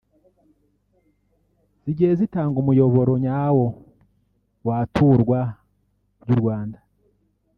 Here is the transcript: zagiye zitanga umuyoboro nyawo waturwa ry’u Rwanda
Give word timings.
zagiye 1.83 2.11
zitanga 2.19 2.55
umuyoboro 2.63 3.13
nyawo 3.25 3.65
waturwa 4.67 5.39
ry’u 6.21 6.37
Rwanda 6.41 6.79